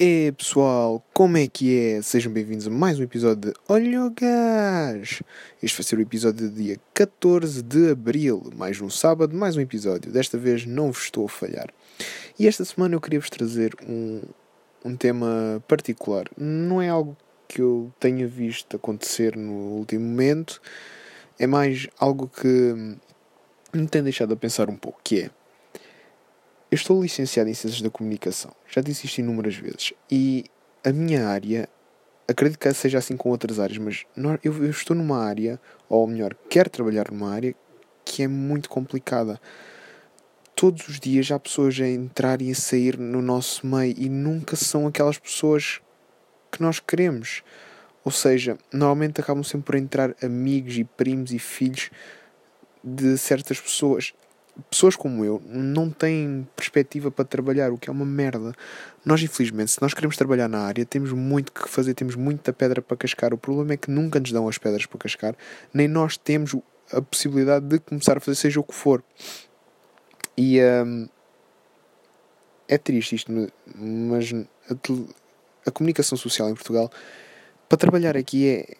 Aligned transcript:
E 0.00 0.30
pessoal, 0.38 1.04
como 1.12 1.38
é 1.38 1.48
que 1.48 1.76
é? 1.76 2.02
Sejam 2.02 2.32
bem-vindos 2.32 2.68
a 2.68 2.70
mais 2.70 3.00
um 3.00 3.02
episódio 3.02 3.50
de 3.50 3.58
Olha 3.68 4.04
o 4.04 4.10
Gás! 4.10 5.24
Este 5.60 5.76
vai 5.76 5.82
ser 5.82 5.98
o 5.98 6.00
episódio 6.00 6.48
do 6.48 6.54
dia 6.54 6.78
14 6.94 7.60
de 7.64 7.90
Abril, 7.90 8.48
mais 8.54 8.80
um 8.80 8.88
sábado, 8.88 9.36
mais 9.36 9.56
um 9.56 9.60
episódio. 9.60 10.12
Desta 10.12 10.38
vez 10.38 10.64
não 10.64 10.92
vos 10.92 11.02
estou 11.02 11.26
a 11.26 11.28
falhar. 11.28 11.66
E 12.38 12.46
esta 12.46 12.64
semana 12.64 12.94
eu 12.94 13.00
queria 13.00 13.18
vos 13.18 13.28
trazer 13.28 13.74
um, 13.88 14.22
um 14.84 14.94
tema 14.94 15.60
particular. 15.66 16.26
Não 16.36 16.80
é 16.80 16.88
algo 16.88 17.16
que 17.48 17.60
eu 17.60 17.92
tenha 17.98 18.28
visto 18.28 18.76
acontecer 18.76 19.36
no 19.36 19.52
último 19.52 20.04
momento, 20.04 20.62
é 21.40 21.46
mais 21.48 21.88
algo 21.98 22.28
que 22.28 22.96
me 23.74 23.88
tem 23.88 24.04
deixado 24.04 24.32
a 24.32 24.36
pensar 24.36 24.70
um 24.70 24.76
pouco, 24.76 25.00
que 25.02 25.22
é 25.22 25.30
eu 26.70 26.76
estou 26.76 27.02
licenciado 27.02 27.48
em 27.48 27.54
Ciências 27.54 27.80
da 27.80 27.90
Comunicação, 27.90 28.52
já 28.68 28.80
disse 28.80 29.06
isto 29.06 29.18
inúmeras 29.18 29.54
vezes, 29.54 29.94
e 30.10 30.44
a 30.84 30.92
minha 30.92 31.26
área, 31.26 31.68
acredito 32.26 32.58
que 32.58 32.72
seja 32.74 32.98
assim 32.98 33.16
com 33.16 33.30
outras 33.30 33.58
áreas, 33.58 33.78
mas 33.78 34.06
eu, 34.44 34.70
estou 34.70 34.96
numa 34.96 35.24
área, 35.24 35.60
ou 35.88 36.06
melhor, 36.06 36.36
quero 36.48 36.68
trabalhar 36.68 37.10
numa 37.10 37.32
área 37.32 37.54
que 38.04 38.22
é 38.22 38.28
muito 38.28 38.68
complicada. 38.68 39.40
Todos 40.54 40.88
os 40.88 40.98
dias 40.98 41.30
há 41.30 41.38
pessoas 41.38 41.78
a 41.80 41.86
entrar 41.86 42.42
e 42.42 42.50
a 42.50 42.54
sair 42.54 42.98
no 42.98 43.22
nosso 43.22 43.66
meio 43.66 43.94
e 43.96 44.08
nunca 44.08 44.56
são 44.56 44.86
aquelas 44.86 45.18
pessoas 45.18 45.80
que 46.50 46.60
nós 46.60 46.80
queremos. 46.80 47.42
Ou 48.04 48.10
seja, 48.10 48.58
normalmente 48.72 49.20
acabam 49.20 49.44
sempre 49.44 49.66
por 49.66 49.74
entrar 49.76 50.16
amigos 50.22 50.76
e 50.78 50.84
primos 50.84 51.32
e 51.32 51.38
filhos 51.38 51.90
de 52.82 53.16
certas 53.18 53.60
pessoas 53.60 54.14
pessoas 54.70 54.96
como 54.96 55.24
eu 55.24 55.42
não 55.46 55.90
têm 55.90 56.46
perspectiva 56.56 57.10
para 57.10 57.24
trabalhar, 57.24 57.70
o 57.70 57.78
que 57.78 57.88
é 57.88 57.92
uma 57.92 58.04
merda. 58.04 58.52
Nós, 59.04 59.22
infelizmente, 59.22 59.70
se 59.72 59.82
nós 59.82 59.94
queremos 59.94 60.16
trabalhar 60.16 60.48
na 60.48 60.60
área, 60.60 60.84
temos 60.84 61.12
muito 61.12 61.52
que 61.52 61.68
fazer, 61.68 61.94
temos 61.94 62.14
muita 62.14 62.52
pedra 62.52 62.82
para 62.82 62.96
cascar. 62.96 63.32
O 63.32 63.38
problema 63.38 63.74
é 63.74 63.76
que 63.76 63.90
nunca 63.90 64.18
nos 64.18 64.32
dão 64.32 64.48
as 64.48 64.58
pedras 64.58 64.86
para 64.86 64.98
cascar, 64.98 65.34
nem 65.72 65.86
nós 65.86 66.16
temos 66.16 66.54
a 66.92 67.00
possibilidade 67.00 67.66
de 67.66 67.78
começar 67.78 68.16
a 68.16 68.20
fazer 68.20 68.34
seja 68.36 68.60
o 68.60 68.64
que 68.64 68.74
for. 68.74 69.02
E 70.36 70.60
hum, 70.60 71.08
é 72.66 72.78
triste 72.78 73.16
isto, 73.16 73.32
mas 73.76 74.32
a, 74.70 74.74
a 75.66 75.70
comunicação 75.70 76.16
social 76.16 76.48
em 76.48 76.54
Portugal, 76.54 76.90
para 77.68 77.78
trabalhar 77.78 78.16
aqui 78.16 78.48
é 78.48 78.76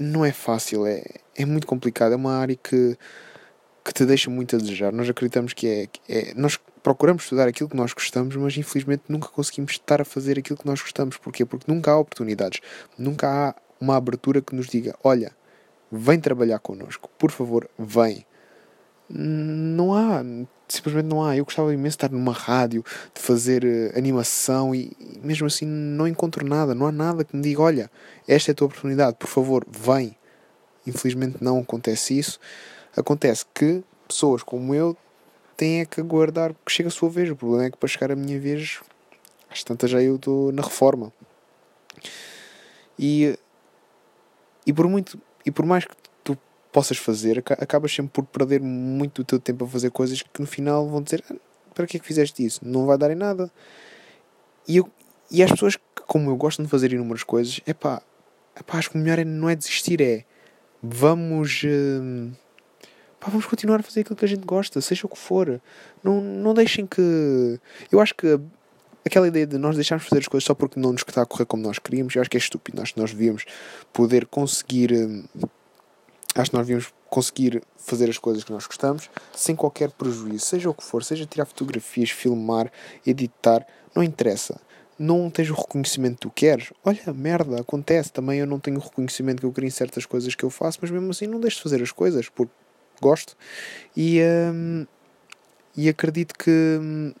não 0.00 0.24
é 0.24 0.32
fácil, 0.32 0.86
é, 0.86 1.02
é 1.36 1.44
muito 1.44 1.66
complicado. 1.66 2.12
É 2.12 2.16
uma 2.16 2.36
área 2.36 2.56
que 2.56 2.96
que 3.90 3.94
te 3.94 4.06
deixa 4.06 4.30
muito 4.30 4.54
a 4.54 4.58
desejar. 4.58 4.92
Nós 4.92 5.08
acreditamos 5.08 5.52
que 5.52 5.66
é, 5.66 5.88
é, 6.08 6.32
Nós 6.36 6.56
procuramos 6.80 7.24
estudar 7.24 7.48
aquilo 7.48 7.68
que 7.68 7.76
nós 7.76 7.92
gostamos, 7.92 8.36
mas 8.36 8.56
infelizmente 8.56 9.02
nunca 9.08 9.28
conseguimos 9.28 9.72
estar 9.72 10.00
a 10.00 10.04
fazer 10.04 10.38
aquilo 10.38 10.56
que 10.56 10.66
nós 10.66 10.80
gostamos. 10.80 11.16
Porquê? 11.16 11.44
Porque 11.44 11.70
nunca 11.70 11.90
há 11.90 11.98
oportunidades. 11.98 12.60
Nunca 12.96 13.28
há 13.28 13.54
uma 13.80 13.96
abertura 13.96 14.40
que 14.40 14.54
nos 14.54 14.68
diga: 14.68 14.94
olha, 15.02 15.32
vem 15.90 16.20
trabalhar 16.20 16.60
connosco, 16.60 17.10
por 17.18 17.32
favor, 17.32 17.68
vem. 17.76 18.24
Não 19.08 19.92
há, 19.92 20.22
simplesmente 20.68 21.06
não 21.06 21.24
há. 21.24 21.36
Eu 21.36 21.44
gostava 21.44 21.74
imenso 21.74 21.98
de 21.98 22.04
estar 22.04 22.10
numa 22.12 22.32
rádio, 22.32 22.84
de 23.12 23.20
fazer 23.20 23.64
uh, 23.64 23.98
animação 23.98 24.72
e, 24.72 24.92
e, 25.00 25.18
mesmo 25.20 25.48
assim 25.48 25.66
não 25.66 26.06
encontro 26.06 26.46
nada. 26.46 26.76
Não 26.76 26.86
há 26.86 26.92
nada 26.92 27.24
que 27.24 27.34
me 27.34 27.42
diga: 27.42 27.60
olha, 27.60 27.90
esta 28.28 28.50
é 28.50 28.52
a 28.52 28.54
tua 28.54 28.68
oportunidade, 28.68 29.16
por 29.18 29.26
favor, 29.26 29.66
vem. 29.68 30.16
Infelizmente 30.86 31.38
não 31.40 31.58
acontece 31.58 32.16
isso. 32.16 32.38
Acontece 32.96 33.44
que 33.54 33.82
pessoas 34.08 34.42
como 34.42 34.74
eu 34.74 34.96
têm 35.56 35.80
é 35.80 35.84
que 35.84 36.00
aguardar 36.00 36.54
que 36.64 36.72
chegue 36.72 36.88
a 36.88 36.90
sua 36.90 37.08
vez. 37.08 37.30
O 37.30 37.36
problema 37.36 37.64
é 37.64 37.70
que 37.70 37.76
para 37.76 37.88
chegar 37.88 38.10
a 38.10 38.16
minha 38.16 38.38
vez, 38.38 38.80
às 39.50 39.62
tantas 39.62 39.90
já 39.90 40.02
eu 40.02 40.16
estou 40.16 40.52
na 40.52 40.62
reforma. 40.62 41.12
E, 42.98 43.38
e 44.66 44.72
por 44.72 44.88
muito 44.88 45.20
e 45.44 45.50
por 45.50 45.64
mais 45.64 45.84
que 45.84 45.94
tu 46.22 46.36
possas 46.70 46.98
fazer, 46.98 47.38
acabas 47.38 47.92
sempre 47.94 48.12
por 48.12 48.24
perder 48.24 48.60
muito 48.60 49.22
do 49.22 49.26
teu 49.26 49.38
tempo 49.38 49.64
a 49.64 49.68
fazer 49.68 49.90
coisas 49.90 50.22
que 50.22 50.40
no 50.40 50.46
final 50.46 50.86
vão 50.88 51.02
dizer 51.02 51.24
ah, 51.30 51.34
para 51.74 51.86
que 51.86 51.96
é 51.96 52.00
que 52.00 52.06
fizeste 52.06 52.44
isso? 52.44 52.60
Não 52.62 52.86
vai 52.86 52.98
dar 52.98 53.10
em 53.10 53.14
nada. 53.14 53.50
E, 54.68 54.76
eu, 54.76 54.90
e 55.30 55.42
as 55.42 55.50
pessoas 55.50 55.76
que, 55.76 55.82
como 56.06 56.30
eu, 56.30 56.36
gostam 56.36 56.64
de 56.64 56.70
fazer 56.70 56.92
inúmeras 56.92 57.22
coisas, 57.22 57.60
é 57.66 57.72
pá, 57.72 58.02
acho 58.68 58.90
que 58.90 58.96
o 58.96 59.00
melhor 59.00 59.18
é, 59.18 59.24
não 59.24 59.48
é 59.48 59.56
desistir, 59.56 60.00
é 60.00 60.24
vamos. 60.82 61.62
Hum, 61.64 62.32
pá, 63.20 63.28
vamos 63.28 63.46
continuar 63.46 63.80
a 63.80 63.82
fazer 63.82 64.00
aquilo 64.00 64.16
que 64.16 64.24
a 64.24 64.28
gente 64.28 64.44
gosta, 64.44 64.80
seja 64.80 65.06
o 65.06 65.08
que 65.08 65.18
for. 65.18 65.60
Não, 66.02 66.20
não 66.20 66.54
deixem 66.54 66.86
que. 66.86 67.60
Eu 67.92 68.00
acho 68.00 68.14
que 68.14 68.40
aquela 69.04 69.28
ideia 69.28 69.46
de 69.46 69.58
nós 69.58 69.76
deixarmos 69.76 70.06
fazer 70.06 70.20
as 70.20 70.28
coisas 70.28 70.44
só 70.44 70.54
porque 70.54 70.80
não 70.80 70.92
nos 70.92 71.02
está 71.06 71.22
a 71.22 71.26
correr 71.26 71.44
como 71.44 71.62
nós 71.62 71.78
queríamos, 71.78 72.14
eu 72.14 72.22
acho 72.22 72.30
que 72.30 72.36
é 72.36 72.40
estúpido. 72.40 72.80
Acho 72.80 72.94
que 72.94 73.00
nós 73.00 73.12
devíamos 73.12 73.44
poder 73.92 74.26
conseguir. 74.26 74.92
Hum, 74.92 75.24
acho 76.34 76.50
que 76.50 76.56
nós 76.56 76.66
devíamos 76.66 76.92
conseguir 77.08 77.62
fazer 77.76 78.08
as 78.08 78.16
coisas 78.16 78.44
que 78.44 78.52
nós 78.52 78.66
gostamos 78.66 79.10
sem 79.34 79.54
qualquer 79.56 79.90
prejuízo, 79.90 80.46
seja 80.46 80.70
o 80.70 80.74
que 80.74 80.84
for, 80.84 81.02
seja 81.02 81.26
tirar 81.26 81.44
fotografias, 81.44 82.10
filmar, 82.10 82.70
editar, 83.06 83.66
não 83.94 84.02
interessa. 84.02 84.60
Não 84.96 85.30
tens 85.30 85.48
o 85.48 85.54
reconhecimento 85.54 86.16
que 86.16 86.20
tu 86.20 86.30
queres, 86.30 86.72
olha, 86.84 87.00
merda, 87.14 87.60
acontece. 87.60 88.12
Também 88.12 88.38
eu 88.38 88.46
não 88.46 88.60
tenho 88.60 88.76
o 88.76 88.80
reconhecimento 88.80 89.40
que 89.40 89.46
eu 89.46 89.52
queria 89.52 89.68
em 89.68 89.70
certas 89.70 90.04
coisas 90.04 90.34
que 90.34 90.44
eu 90.44 90.50
faço, 90.50 90.78
mas 90.82 90.90
mesmo 90.90 91.10
assim 91.10 91.26
não 91.26 91.40
deixo 91.40 91.56
de 91.56 91.62
fazer 91.62 91.82
as 91.82 91.90
coisas, 91.90 92.28
porque 92.28 92.52
gosto 93.00 93.36
e, 93.96 94.20
um, 94.52 94.86
e 95.76 95.88
acredito 95.88 96.34
que, 96.36 97.14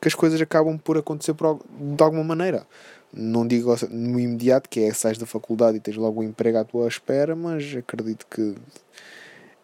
que 0.00 0.08
as 0.08 0.14
coisas 0.14 0.40
acabam 0.40 0.78
por 0.78 0.98
acontecer 0.98 1.34
por, 1.34 1.60
de 1.68 2.02
alguma 2.02 2.24
maneira. 2.24 2.66
Não 3.12 3.46
digo 3.46 3.74
no 3.90 4.20
imediato, 4.20 4.68
que 4.68 4.80
é 4.80 4.92
sais 4.92 5.18
da 5.18 5.26
faculdade 5.26 5.76
e 5.76 5.80
tens 5.80 5.96
logo 5.96 6.20
um 6.20 6.24
emprego 6.24 6.58
à 6.58 6.64
tua 6.64 6.86
espera, 6.86 7.34
mas 7.34 7.74
acredito 7.76 8.24
que 8.30 8.54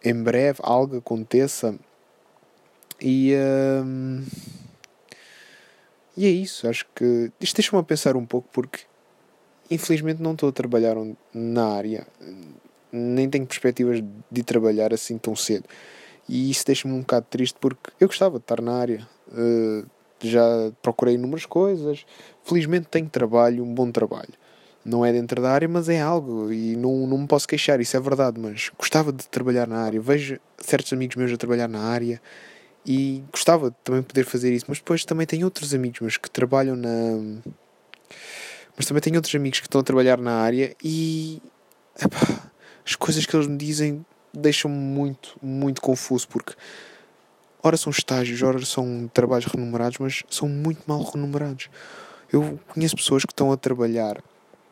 em 0.03 0.13
breve 0.13 0.59
algo 0.63 0.97
aconteça 0.97 1.75
e, 3.01 3.33
um, 3.85 4.23
e 6.15 6.25
é 6.25 6.29
isso. 6.29 6.67
Acho 6.67 6.85
que 6.93 7.31
isto 7.39 7.55
deixa-me 7.55 7.79
a 7.79 7.83
pensar 7.83 8.17
um 8.17 8.25
pouco 8.25 8.49
porque 8.51 8.81
infelizmente 9.69 10.21
não 10.21 10.33
estou 10.33 10.49
a 10.49 10.51
trabalhar 10.51 10.95
na 11.33 11.67
área 11.67 12.07
nem 12.91 13.29
tenho 13.29 13.45
perspectivas 13.45 14.03
de 14.31 14.43
trabalhar 14.43 14.93
assim 14.93 15.17
tão 15.17 15.35
cedo. 15.35 15.65
E 16.27 16.51
isso 16.51 16.65
deixa-me 16.65 16.93
um 16.93 16.99
bocado 16.99 17.25
triste 17.29 17.57
porque 17.59 17.91
eu 17.99 18.07
gostava 18.07 18.37
de 18.37 18.43
estar 18.43 18.61
na 18.61 18.73
área. 18.73 19.07
Uh, 19.29 19.85
já 20.21 20.41
procurei 20.81 21.15
inúmeras 21.15 21.45
coisas. 21.45 22.05
Felizmente 22.43 22.87
tenho 22.87 23.09
trabalho, 23.09 23.63
um 23.63 23.73
bom 23.73 23.91
trabalho. 23.91 24.33
Não 24.83 25.05
é 25.05 25.11
dentro 25.11 25.41
da 25.41 25.51
área, 25.51 25.67
mas 25.67 25.89
é 25.89 25.99
algo 25.99 26.51
e 26.51 26.75
não, 26.75 27.05
não 27.05 27.17
me 27.17 27.27
posso 27.27 27.47
queixar, 27.47 27.79
isso 27.79 27.95
é 27.95 27.99
verdade. 27.99 28.39
Mas 28.39 28.71
gostava 28.77 29.11
de 29.11 29.27
trabalhar 29.27 29.67
na 29.67 29.79
área. 29.79 29.99
Vejo 29.99 30.39
certos 30.57 30.91
amigos 30.93 31.15
meus 31.15 31.31
a 31.31 31.37
trabalhar 31.37 31.67
na 31.67 31.81
área 31.81 32.21
e 32.85 33.23
gostava 33.31 33.69
de 33.69 33.75
também 33.83 34.01
poder 34.01 34.23
fazer 34.23 34.53
isso. 34.53 34.65
Mas 34.67 34.79
depois 34.79 35.03
também 35.03 35.27
tenho 35.27 35.45
outros 35.45 35.73
amigos 35.73 35.99
meus 35.99 36.17
que 36.17 36.29
trabalham 36.29 36.75
na. 36.75 37.41
Mas 38.75 38.85
também 38.85 39.01
tenho 39.01 39.17
outros 39.17 39.33
amigos 39.35 39.59
que 39.59 39.67
estão 39.67 39.81
a 39.81 39.83
trabalhar 39.83 40.17
na 40.17 40.33
área 40.33 40.75
e. 40.83 41.41
Epá, 42.01 42.51
as 42.87 42.95
coisas 42.95 43.25
que 43.25 43.35
eles 43.35 43.47
me 43.47 43.57
dizem 43.57 44.05
deixam-me 44.33 44.77
muito, 44.77 45.37
muito 45.41 45.81
confuso 45.81 46.25
porque 46.29 46.53
ora 47.61 47.75
são 47.75 47.91
estágios, 47.91 48.41
ora 48.41 48.63
são 48.65 49.09
trabalhos 49.13 49.45
remunerados, 49.45 49.97
mas 49.97 50.23
são 50.29 50.47
muito 50.47 50.83
mal 50.87 51.03
remunerados. 51.03 51.69
Eu 52.31 52.57
conheço 52.69 52.95
pessoas 52.95 53.25
que 53.25 53.33
estão 53.33 53.51
a 53.51 53.57
trabalhar 53.57 54.23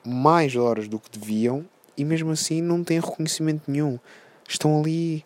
mais 0.06 0.56
horas 0.56 0.88
do 0.88 0.98
que 0.98 1.18
deviam 1.18 1.66
e 1.98 2.06
mesmo 2.06 2.32
assim 2.32 2.62
não 2.62 2.86
têm 2.86 3.02
reconhecimento 3.02 3.70
nenhum. 3.70 4.00
Estão 4.48 4.80
ali 4.80 5.26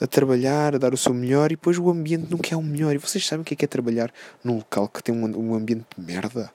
a 0.00 0.06
trabalhar, 0.06 0.74
a 0.74 0.78
dar 0.78 0.92
o 0.92 0.96
seu 0.96 1.14
melhor 1.14 1.52
e 1.52 1.56
depois 1.56 1.78
o 1.78 1.88
ambiente 1.88 2.28
nunca 2.30 2.52
é 2.52 2.56
o 2.56 2.62
melhor. 2.62 2.94
E 2.94 2.98
vocês 2.98 3.24
sabem 3.24 3.42
o 3.42 3.44
que 3.44 3.54
é, 3.54 3.56
que 3.56 3.64
é 3.64 3.68
trabalhar 3.68 4.12
num 4.42 4.56
local 4.56 4.88
que 4.88 5.02
tem 5.02 5.14
um, 5.14 5.54
ambiente 5.54 5.86
de 5.96 6.04
merda? 6.04 6.50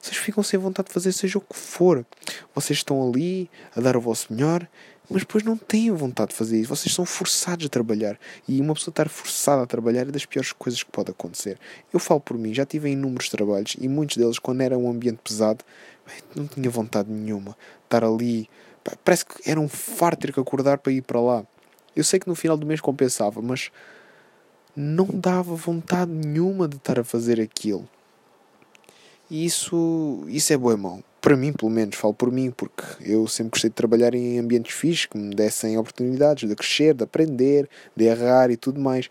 Vocês 0.00 0.16
ficam 0.16 0.44
sem 0.44 0.58
vontade 0.60 0.88
de 0.88 0.94
fazer 0.94 1.12
seja 1.12 1.38
o 1.38 1.40
que 1.40 1.56
for. 1.56 2.06
Vocês 2.54 2.78
estão 2.78 3.08
ali 3.08 3.50
a 3.74 3.80
dar 3.80 3.96
o 3.96 4.00
vosso 4.00 4.32
melhor 4.32 4.68
mas 5.10 5.22
depois 5.22 5.42
não 5.42 5.56
têm 5.56 5.90
vontade 5.90 6.30
de 6.30 6.36
fazer 6.36 6.60
isso. 6.60 6.68
Vocês 6.68 6.94
são 6.94 7.06
forçados 7.06 7.64
a 7.64 7.68
trabalhar. 7.68 8.18
E 8.46 8.60
uma 8.60 8.74
pessoa 8.74 8.92
estar 8.92 9.08
forçada 9.08 9.62
a 9.62 9.66
trabalhar 9.66 10.02
é 10.02 10.10
das 10.10 10.26
piores 10.26 10.52
coisas 10.52 10.82
que 10.82 10.90
pode 10.90 11.10
acontecer. 11.10 11.58
Eu 11.92 11.98
falo 11.98 12.20
por 12.20 12.36
mim, 12.36 12.52
já 12.52 12.66
tive 12.66 12.90
inúmeros 12.90 13.28
trabalhos 13.28 13.76
e 13.80 13.88
muitos 13.88 14.16
deles, 14.16 14.38
quando 14.38 14.60
era 14.60 14.76
um 14.76 14.90
ambiente 14.90 15.20
pesado, 15.24 15.64
não 16.36 16.46
tinha 16.46 16.68
vontade 16.68 17.10
nenhuma. 17.10 17.56
Estar 17.84 18.04
ali, 18.04 18.50
parece 19.02 19.24
que 19.24 19.50
era 19.50 19.58
um 19.58 19.68
farto 19.68 20.20
ter 20.20 20.32
que 20.32 20.40
acordar 20.40 20.78
para 20.78 20.92
ir 20.92 21.02
para 21.02 21.20
lá. 21.20 21.44
Eu 21.96 22.04
sei 22.04 22.20
que 22.20 22.28
no 22.28 22.34
final 22.34 22.56
do 22.56 22.66
mês 22.66 22.80
compensava, 22.80 23.40
mas 23.40 23.70
não 24.76 25.06
dava 25.06 25.54
vontade 25.54 26.10
nenhuma 26.10 26.68
de 26.68 26.76
estar 26.76 27.00
a 27.00 27.04
fazer 27.04 27.40
aquilo. 27.40 27.88
E 29.30 29.44
isso, 29.44 30.24
isso 30.28 30.52
é 30.52 30.56
bom 30.56 30.72
e 30.72 30.76
mau 30.76 31.02
para 31.28 31.36
mim, 31.36 31.52
pelo 31.52 31.70
menos, 31.70 31.94
falo 31.94 32.14
por 32.14 32.32
mim, 32.32 32.50
porque 32.50 32.82
eu 33.02 33.28
sempre 33.28 33.50
gostei 33.50 33.68
de 33.68 33.76
trabalhar 33.76 34.14
em 34.14 34.38
ambientes 34.38 34.74
fixos 34.74 35.04
que 35.04 35.18
me 35.18 35.34
dessem 35.34 35.76
oportunidades 35.76 36.48
de 36.48 36.56
crescer, 36.56 36.94
de 36.94 37.04
aprender, 37.04 37.68
de 37.94 38.06
errar 38.06 38.50
e 38.50 38.56
tudo 38.56 38.80
mais. 38.80 39.10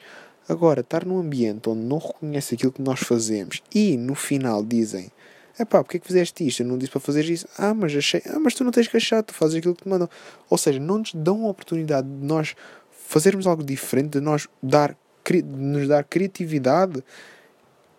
Agora, 0.49 0.81
estar 0.81 1.05
num 1.05 1.19
ambiente 1.19 1.69
onde 1.69 1.81
não 1.81 1.99
reconhece 1.99 2.55
aquilo 2.55 2.71
que 2.71 2.81
nós 2.81 3.01
fazemos 3.01 3.61
e 3.71 3.95
no 3.97 4.15
final 4.15 4.65
dizem 4.65 5.11
É 5.59 5.63
pá, 5.63 5.83
porque 5.83 5.97
é 5.97 5.99
que 5.99 6.07
fizeste 6.07 6.47
isto? 6.47 6.63
Eu 6.63 6.65
não 6.65 6.75
disse 6.79 6.91
para 6.91 7.01
fazer 7.01 7.23
isso. 7.25 7.47
Ah, 7.55 7.75
mas 7.75 7.95
achei. 7.95 8.23
Ah, 8.25 8.39
mas 8.39 8.55
tu 8.55 8.63
não 8.63 8.71
tens 8.71 8.87
que 8.87 8.97
achar, 8.97 9.21
tu 9.21 9.35
fazes 9.35 9.55
aquilo 9.55 9.75
que 9.75 9.83
te 9.83 9.87
mandam. 9.87 10.09
Ou 10.49 10.57
seja, 10.57 10.79
não 10.79 10.97
nos 10.97 11.13
dão 11.13 11.45
a 11.45 11.49
oportunidade 11.49 12.07
de 12.07 12.25
nós 12.25 12.55
fazermos 12.89 13.45
algo 13.45 13.63
diferente, 13.63 14.13
de 14.13 14.21
nós 14.21 14.47
dar, 14.63 14.97
de 15.23 15.43
nos 15.43 15.87
dar 15.87 16.03
criatividade. 16.03 17.03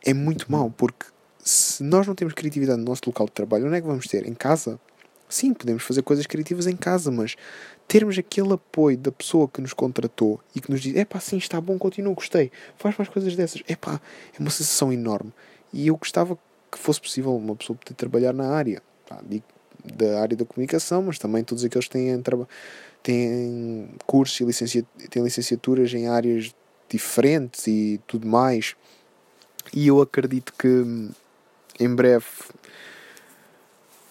É 0.05 0.13
muito 0.13 0.51
mau, 0.51 0.75
porque 0.77 1.07
se 1.43 1.83
nós 1.83 2.07
não 2.07 2.15
temos 2.15 2.35
criatividade 2.35 2.79
no 2.79 2.85
nosso 2.85 3.03
local 3.07 3.27
de 3.27 3.33
trabalho, 3.33 3.67
onde 3.67 3.77
é 3.77 3.81
que 3.81 3.87
vamos 3.87 4.07
ter? 4.07 4.27
Em 4.27 4.35
casa? 4.35 4.79
Sim, 5.29 5.53
podemos 5.53 5.83
fazer 5.83 6.03
coisas 6.03 6.27
criativas 6.27 6.67
em 6.67 6.77
casa, 6.77 7.11
mas 7.11 7.37
termos 7.87 8.19
aquele 8.19 8.53
apoio 8.53 8.97
da 8.97 9.13
pessoa 9.13 9.47
que 9.47 9.61
nos 9.61 9.73
contratou 9.73 10.41
e 10.55 10.61
que 10.61 10.71
nos 10.71 10.81
diz: 10.81 10.97
é 10.97 11.05
pá, 11.05 11.21
sim, 11.21 11.37
está 11.37 11.61
bom, 11.61 11.79
continua, 11.79 12.15
gostei, 12.15 12.51
faz 12.77 12.97
mais 12.97 13.09
coisas 13.09 13.37
dessas. 13.37 13.63
É 13.69 13.77
pá, 13.77 14.01
é 14.39 14.41
uma 14.41 14.51
sensação 14.51 14.93
enorme. 14.93 15.33
E 15.73 15.87
eu 15.89 15.97
gostava 15.97 16.39
que 16.71 16.79
fosse 16.79 17.01
possível 17.01 17.35
uma 17.37 17.55
pessoa 17.57 17.79
poder 17.79 17.95
trabalhar 17.95 18.33
na 18.33 18.49
área, 18.49 18.83
pá, 19.07 19.21
da 19.85 20.21
área 20.21 20.37
da 20.37 20.45
comunicação, 20.45 21.03
mas 21.03 21.19
também 21.19 21.45
todos 21.45 21.65
aqueles 21.65 21.87
que 21.87 21.93
têm, 21.93 22.23
têm 23.03 23.89
cursos 24.07 24.41
e 24.41 24.45
licencia, 24.45 24.85
têm 25.11 25.23
licenciaturas 25.23 25.93
em 25.93 26.09
áreas 26.09 26.55
diferentes 26.89 27.67
e 27.67 28.01
tudo 28.07 28.27
mais. 28.27 28.75
E 29.75 29.87
eu 29.87 30.01
acredito 30.01 30.53
que 30.59 31.11
em 31.79 31.95
breve 31.95 32.27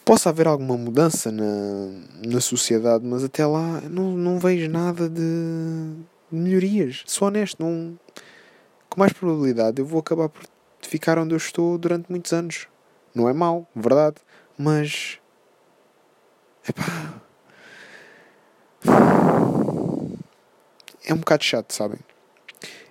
possa 0.07 0.29
haver 0.29 0.47
alguma 0.47 0.77
mudança 0.77 1.29
na, 1.31 1.43
na 2.25 2.39
sociedade, 2.39 3.05
mas 3.05 3.25
até 3.25 3.45
lá 3.45 3.81
não, 3.89 4.11
não 4.13 4.39
vejo 4.39 4.69
nada 4.69 5.09
de 5.09 5.93
melhorias. 6.31 7.03
Sou 7.05 7.27
honesto, 7.27 7.61
não, 7.61 7.99
com 8.89 8.99
mais 8.99 9.11
probabilidade 9.11 9.81
eu 9.81 9.85
vou 9.85 9.99
acabar 9.99 10.29
por 10.29 10.43
ficar 10.81 11.19
onde 11.19 11.33
eu 11.33 11.37
estou 11.37 11.77
durante 11.77 12.09
muitos 12.09 12.31
anos. 12.31 12.67
Não 13.13 13.27
é 13.27 13.33
mau, 13.33 13.67
verdade, 13.75 14.15
mas. 14.57 15.19
Epá. 16.67 17.21
É 21.05 21.13
um 21.13 21.17
bocado 21.17 21.43
chato, 21.43 21.73
sabem? 21.73 21.99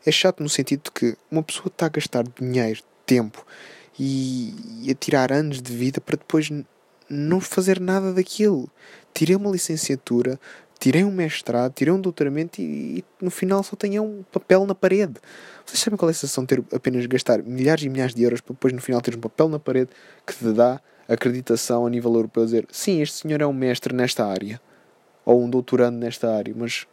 É 0.04 0.12
chato 0.12 0.42
no 0.42 0.48
sentido 0.50 0.84
de 0.84 0.90
que 0.90 1.16
uma 1.30 1.42
pessoa 1.42 1.68
está 1.68 1.86
a 1.86 1.90
gastar 1.90 2.24
dinheiro, 2.38 2.82
tempo 3.06 3.44
e, 3.98 4.54
e 4.82 4.90
a 4.90 4.94
tirar 4.94 5.32
anos 5.32 5.60
de 5.60 5.72
vida 5.74 6.00
para 6.00 6.16
depois 6.16 6.50
não 7.08 7.40
fazer 7.40 7.80
nada 7.80 8.12
daquilo. 8.12 8.68
Tirei 9.14 9.36
uma 9.36 9.50
licenciatura, 9.50 10.38
tirei 10.78 11.04
um 11.04 11.10
mestrado, 11.10 11.72
tirei 11.72 11.92
um 11.92 12.00
doutoramento 12.00 12.60
e, 12.60 12.98
e, 12.98 13.04
no 13.20 13.30
final 13.30 13.62
só 13.62 13.76
tenho 13.76 14.02
um 14.02 14.22
papel 14.30 14.66
na 14.66 14.74
parede. 14.74 15.14
Vocês 15.64 15.80
sabem 15.80 15.96
qual 15.96 16.08
é 16.08 16.12
a 16.12 16.14
sensação 16.14 16.44
de 16.44 16.48
ter 16.48 16.64
apenas 16.74 17.06
gastar 17.06 17.42
milhares 17.42 17.84
e 17.84 17.88
milhares 17.88 18.14
de 18.14 18.22
euros 18.22 18.40
para 18.40 18.54
depois 18.54 18.72
no 18.72 18.80
final 18.80 19.00
ter 19.00 19.16
um 19.16 19.20
papel 19.20 19.48
na 19.48 19.58
parede 19.58 19.90
que 20.26 20.34
te 20.34 20.52
dá 20.52 20.80
acreditação 21.08 21.86
a 21.86 21.90
nível 21.90 22.12
europeu 22.14 22.44
dizer 22.44 22.66
sim, 22.70 23.00
este 23.00 23.18
senhor 23.18 23.40
é 23.40 23.46
um 23.46 23.52
mestre 23.52 23.94
nesta 23.94 24.26
área 24.26 24.60
ou 25.24 25.42
um 25.42 25.48
doutorando 25.48 25.98
nesta 25.98 26.32
área, 26.32 26.54
mas 26.56 26.86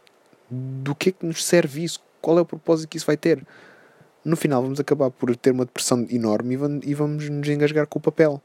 do 0.50 0.94
que 0.94 1.10
é 1.10 1.12
que 1.12 1.24
nos 1.24 1.44
serve 1.44 1.84
isso? 1.84 2.00
Qual 2.20 2.38
é 2.38 2.40
o 2.40 2.44
propósito 2.44 2.88
que 2.88 2.96
isso 2.96 3.06
vai 3.06 3.16
ter? 3.16 3.44
No 4.24 4.36
final 4.36 4.62
vamos 4.62 4.80
acabar 4.80 5.10
por 5.10 5.34
ter 5.36 5.50
uma 5.50 5.64
depressão 5.64 6.06
enorme 6.08 6.58
e 6.84 6.94
vamos 6.94 7.28
nos 7.28 7.48
engasgar 7.48 7.86
com 7.86 7.98
o 7.98 8.02
papel. 8.02 8.40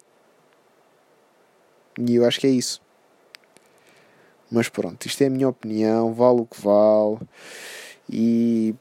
E 1.97 2.15
eu 2.15 2.25
acho 2.25 2.39
que 2.39 2.47
é 2.47 2.49
isso. 2.49 2.81
Mas 4.51 4.67
pronto, 4.67 5.05
isto 5.05 5.21
é 5.21 5.27
a 5.27 5.29
minha 5.29 5.47
opinião, 5.47 6.13
vale 6.13 6.41
o 6.41 6.45
que 6.45 6.59
vale. 6.59 7.19
E 8.09 8.75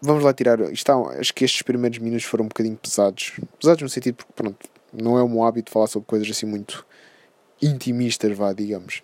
vamos 0.00 0.24
lá 0.24 0.32
tirar. 0.34 0.60
Está, 0.72 0.96
acho 1.18 1.32
que 1.32 1.44
estes 1.44 1.62
primeiros 1.62 1.98
minutos 1.98 2.24
foram 2.24 2.44
um 2.44 2.48
bocadinho 2.48 2.76
pesados. 2.76 3.32
Pesados 3.58 3.82
no 3.82 3.88
sentido 3.88 4.16
porque, 4.16 4.32
pronto, 4.34 4.68
não 4.92 5.16
é 5.16 5.22
o 5.22 5.28
meu 5.28 5.44
hábito 5.44 5.70
falar 5.70 5.86
sobre 5.86 6.06
coisas 6.08 6.28
assim 6.28 6.46
muito 6.46 6.84
intimistas, 7.62 8.36
vá, 8.36 8.52
digamos. 8.52 9.02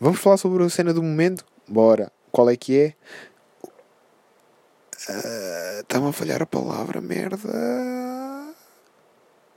Vamos 0.00 0.20
falar 0.20 0.36
sobre 0.36 0.62
a 0.62 0.68
cena 0.68 0.94
do 0.94 1.02
momento? 1.02 1.44
Bora. 1.68 2.12
Qual 2.30 2.48
é 2.48 2.56
que 2.56 2.78
é? 2.78 2.94
Uh, 5.08 5.80
Está-me 5.80 6.08
a 6.08 6.12
falhar 6.12 6.42
a 6.42 6.46
palavra, 6.46 7.00
merda. 7.00 8.54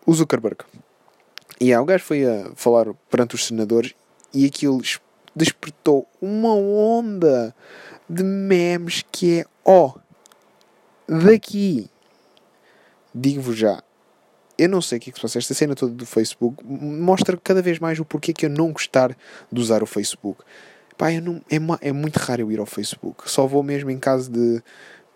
O 0.05 0.13
Zuckerberg. 0.13 0.57
E 1.59 1.65
yeah, 1.65 1.81
o 1.81 1.85
gajo 1.85 2.03
foi 2.03 2.25
a 2.25 2.51
falar 2.55 2.93
perante 3.09 3.35
os 3.35 3.45
senadores 3.45 3.93
e 4.33 4.45
aquilo 4.45 4.81
despertou 5.35 6.07
uma 6.21 6.53
onda 6.53 7.55
de 8.09 8.23
memes 8.23 9.03
que 9.11 9.39
é 9.39 9.45
ó 9.65 9.93
oh, 9.93 9.99
daqui 11.07 11.89
digo-vos 13.13 13.57
já 13.57 13.83
eu 14.57 14.69
não 14.69 14.81
sei 14.81 14.97
o 14.97 15.01
que 15.01 15.09
é 15.09 15.13
que 15.13 15.17
se 15.17 15.21
passa 15.21 15.37
esta 15.37 15.53
cena 15.53 15.75
toda 15.75 15.93
do 15.93 16.05
Facebook 16.05 16.63
mostra 16.63 17.37
cada 17.37 17.61
vez 17.61 17.79
mais 17.79 17.99
o 17.99 18.05
porquê 18.05 18.33
que 18.33 18.45
eu 18.45 18.49
não 18.49 18.71
gostar 18.71 19.15
de 19.51 19.61
usar 19.61 19.83
o 19.83 19.87
Facebook 19.87 20.43
pá, 20.97 21.11
não, 21.11 21.41
é, 21.49 21.87
é 21.89 21.91
muito 21.91 22.17
raro 22.17 22.41
eu 22.41 22.51
ir 22.51 22.59
ao 22.59 22.65
Facebook 22.65 23.29
só 23.29 23.45
vou 23.45 23.63
mesmo 23.63 23.89
em 23.89 23.99
caso 23.99 24.31
de 24.31 24.61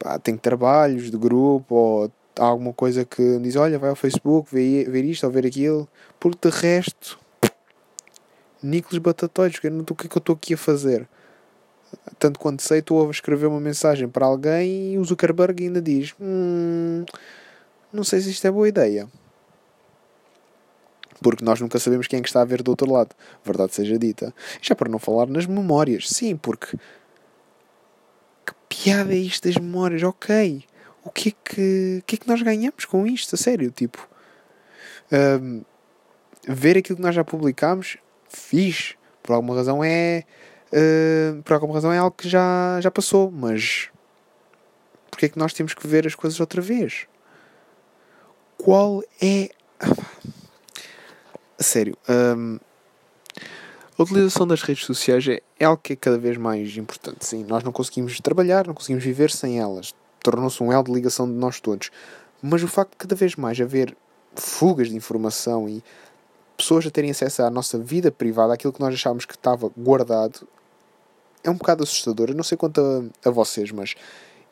pá, 0.01 0.19
trabalhos 0.41 1.11
de 1.11 1.17
grupo 1.17 1.75
ou 1.75 2.11
alguma 2.39 2.73
coisa 2.73 3.05
que 3.05 3.37
diz, 3.39 3.55
olha, 3.55 3.77
vai 3.77 3.89
ao 3.89 3.95
Facebook, 3.95 4.49
ver, 4.51 5.05
isto 5.05 5.25
ou 5.25 5.31
ver 5.31 5.45
aquilo, 5.45 5.87
porque 6.19 6.49
de 6.49 6.55
resto, 6.55 7.19
Nicolas 8.63 8.97
Batatóides, 8.97 9.57
o 9.57 9.61
que 9.61 9.67
é 9.67 10.09
que 10.09 10.17
eu 10.17 10.19
estou 10.19 10.35
aqui 10.35 10.55
a 10.55 10.57
fazer? 10.57 11.07
Tanto 12.17 12.39
quanto 12.39 12.63
sei, 12.63 12.79
estou 12.79 13.05
a 13.05 13.11
escrever 13.11 13.47
uma 13.47 13.59
mensagem 13.59 14.07
para 14.07 14.25
alguém 14.25 14.93
e 14.93 14.97
o 14.97 15.03
Zuckerberg 15.03 15.63
ainda 15.63 15.81
diz, 15.81 16.15
hum, 16.19 17.05
não 17.93 18.03
sei 18.03 18.21
se 18.21 18.31
isto 18.31 18.47
é 18.47 18.51
boa 18.51 18.67
ideia. 18.67 19.07
Porque 21.21 21.45
nós 21.45 21.59
nunca 21.61 21.77
sabemos 21.77 22.07
quem 22.07 22.19
é 22.19 22.21
que 22.21 22.29
está 22.29 22.41
a 22.41 22.45
ver 22.45 22.63
do 22.63 22.71
outro 22.71 22.91
lado, 22.91 23.13
verdade 23.43 23.75
seja 23.75 23.99
dita. 23.99 24.33
Já 24.59 24.73
para 24.73 24.89
não 24.89 24.97
falar 24.97 25.27
nas 25.27 25.45
memórias, 25.45 26.09
sim, 26.09 26.35
porque 26.35 26.75
que 26.75 26.79
piada 28.71 29.13
é 29.13 29.17
isto 29.17 29.47
das 29.47 29.57
memórias? 29.57 30.01
Ok, 30.01 30.63
o 31.03 31.09
que 31.09 31.29
é 31.29 31.31
que, 31.31 31.97
o 31.99 32.03
que, 32.05 32.15
é 32.15 32.17
que 32.19 32.27
nós 32.27 32.41
ganhamos 32.41 32.85
com 32.85 33.05
isto? 33.05 33.35
A 33.35 33.37
sério, 33.37 33.69
tipo, 33.69 34.07
um, 35.11 35.61
ver 36.47 36.77
aquilo 36.77 36.95
que 36.95 37.01
nós 37.01 37.13
já 37.13 37.23
publicámos, 37.23 37.97
fiz, 38.29 38.95
por 39.21 39.33
alguma 39.33 39.55
razão 39.55 39.83
é, 39.83 40.23
uh, 40.71 41.43
por 41.43 41.53
alguma 41.53 41.73
razão 41.73 41.91
é 41.91 41.97
algo 41.97 42.15
que 42.15 42.29
já, 42.29 42.79
já 42.79 42.89
passou, 42.89 43.29
mas 43.29 43.89
porque 45.09 45.25
é 45.25 45.29
que 45.29 45.37
nós 45.37 45.53
temos 45.53 45.73
que 45.73 45.85
ver 45.85 46.07
as 46.07 46.15
coisas 46.15 46.39
outra 46.39 46.61
vez? 46.61 47.07
Qual 48.57 49.03
é. 49.21 49.49
A 51.59 51.63
sério, 51.63 51.97
um, 52.09 52.57
a 54.01 54.03
utilização 54.03 54.47
das 54.47 54.61
redes 54.61 54.85
sociais 54.85 55.27
é, 55.27 55.41
é 55.59 55.65
algo 55.65 55.81
que 55.81 55.93
é 55.93 55.95
cada 55.95 56.17
vez 56.17 56.37
mais 56.37 56.75
importante. 56.77 57.25
Sim, 57.25 57.45
nós 57.47 57.63
não 57.63 57.71
conseguimos 57.71 58.19
trabalhar, 58.19 58.67
não 58.67 58.73
conseguimos 58.73 59.03
viver 59.03 59.31
sem 59.31 59.59
elas 59.59 59.93
tornou-se 60.23 60.61
um 60.61 60.71
elo 60.71 60.83
de 60.83 60.91
ligação 60.91 61.27
de 61.27 61.33
nós 61.33 61.59
todos. 61.59 61.91
Mas 62.41 62.63
o 62.63 62.67
facto 62.67 62.91
de 62.91 62.97
cada 62.97 63.15
vez 63.15 63.35
mais 63.35 63.59
haver 63.59 63.95
fugas 64.35 64.89
de 64.89 64.95
informação 64.95 65.67
e 65.67 65.83
pessoas 66.55 66.85
a 66.85 66.91
terem 66.91 67.11
acesso 67.11 67.43
à 67.43 67.49
nossa 67.49 67.77
vida 67.77 68.11
privada, 68.11 68.53
aquilo 68.53 68.73
que 68.73 68.79
nós 68.79 68.93
achávamos 68.93 69.25
que 69.25 69.35
estava 69.35 69.69
guardado, 69.77 70.47
é 71.43 71.49
um 71.49 71.55
bocado 71.55 71.83
assustador. 71.83 72.29
Eu 72.29 72.35
não 72.35 72.43
sei 72.43 72.57
quanto 72.57 72.79
a, 72.79 73.29
a 73.29 73.31
vocês, 73.31 73.71
mas 73.71 73.95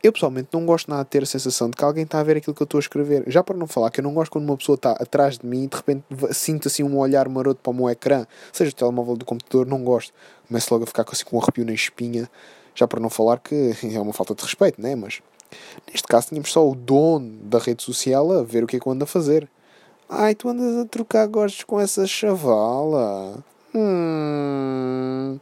eu 0.01 0.13
pessoalmente 0.13 0.49
não 0.53 0.65
gosto 0.65 0.89
nada 0.89 1.03
de 1.03 1.09
ter 1.09 1.23
a 1.23 1.25
sensação 1.25 1.69
de 1.69 1.75
que 1.75 1.83
alguém 1.83 2.03
está 2.03 2.19
a 2.19 2.23
ver 2.23 2.37
aquilo 2.37 2.55
que 2.55 2.61
eu 2.61 2.65
estou 2.65 2.77
a 2.77 2.81
escrever. 2.81 3.23
Já 3.27 3.43
para 3.43 3.57
não 3.57 3.67
falar 3.67 3.89
que 3.91 3.99
eu 3.99 4.03
não 4.03 4.13
gosto 4.13 4.31
quando 4.31 4.45
uma 4.45 4.57
pessoa 4.57 4.75
está 4.75 4.91
atrás 4.91 5.37
de 5.37 5.45
mim 5.45 5.63
e 5.63 5.67
de 5.67 5.75
repente 5.75 6.03
sinto 6.31 6.67
assim 6.67 6.83
um 6.83 6.97
olhar 6.97 7.27
maroto 7.27 7.59
para 7.61 7.71
o 7.71 7.73
meu 7.73 7.89
ecrã, 7.89 8.25
seja 8.51 8.71
o 8.71 8.73
telemóvel 8.73 9.15
do 9.15 9.25
computador, 9.25 9.65
não 9.65 9.83
gosto. 9.83 10.13
Começo 10.47 10.73
logo 10.73 10.83
a 10.83 10.87
ficar 10.87 11.05
assim 11.09 11.25
com 11.25 11.37
um 11.37 11.41
arrepio 11.41 11.65
na 11.65 11.73
espinha. 11.73 12.29
Já 12.75 12.87
para 12.87 12.99
não 12.99 13.09
falar 13.09 13.39
que 13.39 13.73
é 13.93 13.99
uma 13.99 14.13
falta 14.13 14.33
de 14.33 14.43
respeito, 14.43 14.81
né? 14.81 14.95
Mas 14.95 15.21
Neste 15.87 16.07
caso 16.07 16.27
tínhamos 16.27 16.51
só 16.51 16.67
o 16.67 16.75
dono 16.75 17.37
da 17.43 17.59
rede 17.59 17.83
social 17.83 18.31
a 18.31 18.43
ver 18.43 18.63
o 18.63 18.67
que 18.67 18.77
é 18.77 18.79
que 18.79 18.87
eu 18.87 18.91
ando 18.91 19.03
a 19.03 19.07
fazer. 19.07 19.49
Ai, 20.07 20.35
tu 20.35 20.49
andas 20.49 20.77
a 20.77 20.85
trocar 20.85 21.27
gostos 21.27 21.63
com 21.63 21.79
essa 21.79 22.05
chavala. 22.05 23.43
Hum. 23.73 25.39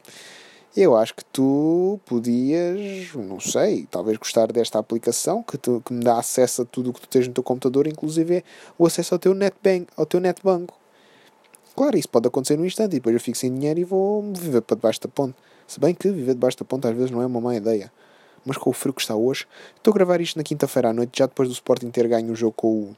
Eu 0.76 0.96
acho 0.96 1.16
que 1.16 1.26
tu 1.26 2.00
podias, 2.06 3.14
não 3.16 3.40
sei, 3.40 3.88
talvez 3.90 4.18
gostar 4.18 4.52
desta 4.52 4.78
aplicação 4.78 5.42
que, 5.42 5.58
tu, 5.58 5.82
que 5.84 5.92
me 5.92 6.04
dá 6.04 6.20
acesso 6.20 6.62
a 6.62 6.66
tudo 6.66 6.92
o 6.92 6.94
que 6.94 7.02
tu 7.02 7.08
tens 7.08 7.28
no 7.28 7.34
teu 7.34 7.44
computador, 7.44 7.88
inclusive 7.88 8.44
o 8.78 8.86
acesso 8.86 9.16
ao 9.16 9.20
teu 9.20 9.34
netbank, 9.34 9.88
ao 9.96 10.06
teu 10.06 10.20
netbanco. 10.20 10.78
Claro, 11.76 11.98
isso 11.98 12.10
pode 12.10 12.28
acontecer 12.28 12.58
no 12.58 12.66
instante 12.66 12.94
e 12.94 13.00
depois 13.00 13.14
eu 13.14 13.20
fico 13.20 13.38
sem 13.38 13.54
dinheiro 13.54 13.80
e 13.80 13.84
vou 13.84 14.22
viver 14.34 14.62
para 14.62 14.76
debaixo 14.76 15.02
da 15.02 15.08
ponte. 15.08 15.36
Se 15.68 15.80
bem 15.80 15.96
que 15.96 16.10
viver 16.10 16.34
debaixo 16.34 16.58
da 16.58 16.66
ponte 16.66 16.88
às 16.88 16.96
vezes 16.96 17.12
não 17.12 17.22
é 17.22 17.26
uma 17.26 17.42
má 17.42 17.56
ideia 17.56 17.92
mas 18.48 18.58
com 18.58 18.70
o 18.70 18.74
frio 18.74 18.94
que 18.94 19.02
está 19.02 19.14
hoje. 19.14 19.46
Estou 19.76 19.92
a 19.92 19.96
gravar 19.96 20.22
isto 20.22 20.38
na 20.38 20.44
quinta-feira 20.44 20.90
à 20.90 20.94
noite, 20.94 21.20
já 21.20 21.26
depois 21.26 21.50
do 21.50 21.52
Sporting 21.52 21.92
ter 21.92 22.08
ganho 22.08 22.32
o 22.32 22.36
jogo 22.36 22.54
com 22.54 22.68
o, 22.68 22.96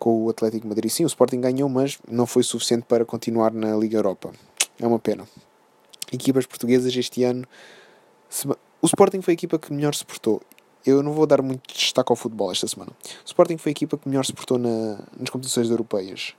com 0.00 0.24
o 0.24 0.30
Atlético 0.30 0.66
Madrid. 0.66 0.90
Sim, 0.90 1.04
o 1.04 1.06
Sporting 1.06 1.40
ganhou, 1.40 1.68
mas 1.68 1.98
não 2.10 2.26
foi 2.26 2.42
suficiente 2.42 2.84
para 2.88 3.04
continuar 3.04 3.52
na 3.52 3.76
Liga 3.76 3.96
Europa. 3.96 4.32
É 4.80 4.86
uma 4.86 4.98
pena. 4.98 5.28
Equipas 6.12 6.46
portuguesas 6.46 6.94
este 6.94 7.24
ano. 7.24 7.46
O 8.80 8.86
Sporting 8.86 9.22
foi 9.22 9.32
a 9.32 9.34
equipa 9.34 9.58
que 9.58 9.72
melhor 9.72 9.94
se 9.94 10.04
portou. 10.04 10.40
Eu 10.84 11.02
não 11.02 11.12
vou 11.12 11.26
dar 11.26 11.40
muito 11.42 11.72
destaque 11.72 12.12
ao 12.12 12.16
futebol 12.16 12.50
esta 12.50 12.66
semana. 12.66 12.92
O 13.24 13.26
Sporting 13.26 13.56
foi 13.56 13.70
a 13.70 13.72
equipa 13.72 13.96
que 13.96 14.08
melhor 14.08 14.24
se 14.24 14.32
portou 14.32 14.58
na, 14.58 14.98
nas 15.16 15.30
competições 15.30 15.70
europeias. 15.70 16.34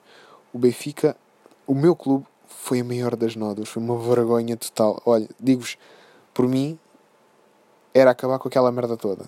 o 0.52 0.60
Benfica, 0.60 1.16
o 1.66 1.74
meu 1.74 1.96
clube, 1.96 2.26
foi 2.48 2.82
a 2.82 2.84
maior 2.84 3.16
das 3.16 3.36
nódoas. 3.36 3.70
Foi 3.70 3.82
uma 3.82 3.98
vergonha 3.98 4.56
total. 4.56 5.02
Olha, 5.06 5.28
digo-vos, 5.40 5.78
por 6.34 6.48
mim, 6.48 6.78
era 7.94 8.12
acabar 8.12 8.38
com 8.40 8.48
aquela 8.48 8.72
merda 8.72 8.96
toda. 8.96 9.26